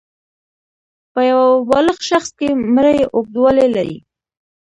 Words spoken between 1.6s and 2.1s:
بالغ